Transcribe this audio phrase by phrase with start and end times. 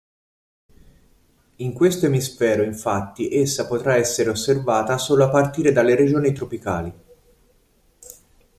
[1.57, 6.93] In questo emisfero infatti essa potrà essere osservata solo a partire dalle regioni tropicali.